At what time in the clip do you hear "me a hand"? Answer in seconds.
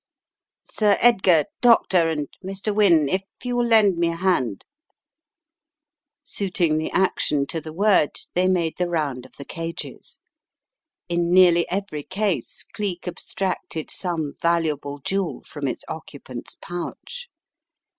3.99-4.65